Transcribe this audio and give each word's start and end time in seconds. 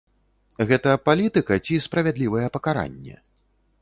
Гэта 0.71 0.95
палітыка 1.09 1.59
ці 1.67 1.77
справядлівае 1.89 2.47
пакаранне? 2.57 3.15